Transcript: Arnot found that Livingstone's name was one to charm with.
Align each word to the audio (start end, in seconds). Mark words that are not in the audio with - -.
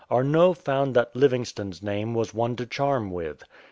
Arnot 0.09 0.57
found 0.57 0.95
that 0.95 1.15
Livingstone's 1.15 1.83
name 1.83 2.15
was 2.15 2.33
one 2.33 2.55
to 2.55 2.65
charm 2.65 3.11
with. 3.11 3.43